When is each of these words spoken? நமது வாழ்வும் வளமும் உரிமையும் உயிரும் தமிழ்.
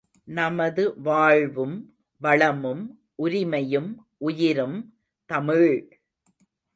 நமது 0.23 1.01
வாழ்வும் 1.01 1.75
வளமும் 2.21 2.83
உரிமையும் 3.23 3.95
உயிரும் 4.17 4.77
தமிழ். 5.25 5.99